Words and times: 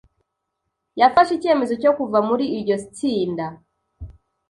yafashe 0.99 1.31
ikemezo 1.35 1.73
cyo 1.81 1.91
kuva 1.97 2.19
muri 2.27 2.45
iryo 2.57 2.75
tsinda. 2.95 3.45